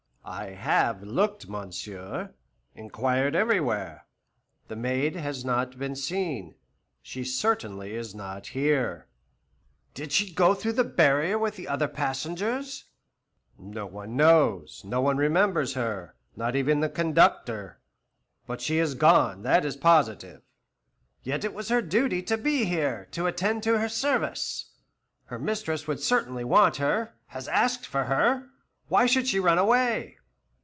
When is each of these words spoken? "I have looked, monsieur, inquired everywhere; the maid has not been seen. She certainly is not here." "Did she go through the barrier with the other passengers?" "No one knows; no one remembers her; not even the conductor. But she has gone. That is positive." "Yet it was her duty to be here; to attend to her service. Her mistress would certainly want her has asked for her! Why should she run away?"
"I 0.23 0.51
have 0.51 1.01
looked, 1.03 1.49
monsieur, 1.49 2.33
inquired 2.75 3.35
everywhere; 3.35 4.05
the 4.67 4.75
maid 4.75 5.15
has 5.15 5.43
not 5.43 5.79
been 5.79 5.95
seen. 5.95 6.55
She 7.01 7.23
certainly 7.25 7.95
is 7.95 8.13
not 8.15 8.47
here." 8.47 9.07
"Did 9.95 10.11
she 10.11 10.31
go 10.31 10.53
through 10.53 10.73
the 10.73 10.83
barrier 10.85 11.39
with 11.39 11.55
the 11.55 11.67
other 11.67 11.87
passengers?" 11.87 12.85
"No 13.57 13.87
one 13.87 14.15
knows; 14.15 14.83
no 14.85 15.01
one 15.01 15.17
remembers 15.17 15.73
her; 15.73 16.15
not 16.35 16.55
even 16.55 16.79
the 16.79 16.87
conductor. 16.89 17.81
But 18.45 18.61
she 18.61 18.77
has 18.77 18.93
gone. 18.93 19.41
That 19.41 19.65
is 19.65 19.75
positive." 19.75 20.43
"Yet 21.23 21.43
it 21.43 21.53
was 21.53 21.67
her 21.69 21.81
duty 21.81 22.21
to 22.23 22.37
be 22.37 22.65
here; 22.65 23.07
to 23.11 23.25
attend 23.25 23.63
to 23.63 23.79
her 23.79 23.89
service. 23.89 24.71
Her 25.25 25.39
mistress 25.39 25.87
would 25.87 25.99
certainly 25.99 26.43
want 26.45 26.77
her 26.77 27.15
has 27.27 27.47
asked 27.47 27.87
for 27.87 28.03
her! 28.05 28.47
Why 28.87 29.05
should 29.05 29.27
she 29.29 29.39
run 29.39 29.57
away?" 29.57 30.17